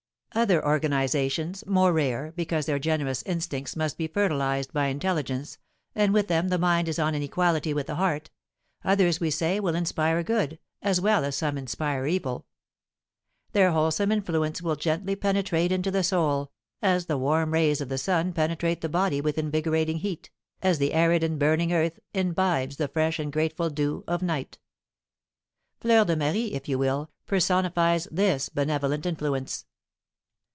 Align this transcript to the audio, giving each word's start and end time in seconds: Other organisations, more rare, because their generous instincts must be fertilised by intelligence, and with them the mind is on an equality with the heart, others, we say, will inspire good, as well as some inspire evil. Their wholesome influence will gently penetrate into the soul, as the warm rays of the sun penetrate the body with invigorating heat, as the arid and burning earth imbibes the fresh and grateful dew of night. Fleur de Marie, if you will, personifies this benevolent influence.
Other 0.33 0.65
organisations, 0.65 1.61
more 1.67 1.91
rare, 1.91 2.31
because 2.33 2.65
their 2.65 2.79
generous 2.79 3.21
instincts 3.23 3.75
must 3.75 3.97
be 3.97 4.07
fertilised 4.07 4.71
by 4.71 4.85
intelligence, 4.87 5.57
and 5.93 6.13
with 6.13 6.29
them 6.29 6.47
the 6.47 6.57
mind 6.57 6.87
is 6.87 6.97
on 6.97 7.13
an 7.15 7.21
equality 7.21 7.73
with 7.73 7.87
the 7.87 7.95
heart, 7.95 8.29
others, 8.81 9.19
we 9.19 9.29
say, 9.29 9.59
will 9.59 9.75
inspire 9.75 10.23
good, 10.23 10.57
as 10.81 11.01
well 11.01 11.25
as 11.25 11.35
some 11.35 11.57
inspire 11.57 12.07
evil. 12.07 12.45
Their 13.51 13.73
wholesome 13.73 14.09
influence 14.09 14.61
will 14.61 14.77
gently 14.77 15.17
penetrate 15.17 15.69
into 15.69 15.91
the 15.91 16.01
soul, 16.01 16.53
as 16.81 17.07
the 17.07 17.17
warm 17.17 17.51
rays 17.51 17.81
of 17.81 17.89
the 17.89 17.97
sun 17.97 18.31
penetrate 18.31 18.79
the 18.79 18.87
body 18.87 19.19
with 19.19 19.37
invigorating 19.37 19.97
heat, 19.97 20.31
as 20.61 20.77
the 20.77 20.93
arid 20.93 21.25
and 21.25 21.39
burning 21.39 21.73
earth 21.73 21.99
imbibes 22.13 22.77
the 22.77 22.87
fresh 22.87 23.19
and 23.19 23.33
grateful 23.33 23.69
dew 23.69 24.05
of 24.07 24.21
night. 24.21 24.59
Fleur 25.81 26.05
de 26.05 26.15
Marie, 26.15 26.53
if 26.53 26.69
you 26.69 26.79
will, 26.79 27.11
personifies 27.25 28.07
this 28.09 28.47
benevolent 28.47 29.05
influence. 29.05 29.65